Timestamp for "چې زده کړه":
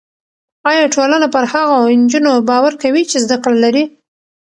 3.11-3.57